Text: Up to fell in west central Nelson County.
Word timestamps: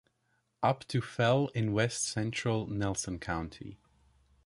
Up 0.63 0.83
to 0.87 0.99
fell 0.99 1.49
in 1.49 1.73
west 1.73 2.05
central 2.05 2.65
Nelson 2.65 3.19
County. 3.19 3.77